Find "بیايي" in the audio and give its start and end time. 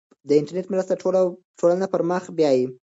2.37-2.65